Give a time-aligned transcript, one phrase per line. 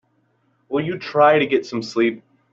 [0.67, 2.23] Will you try to get some sleep?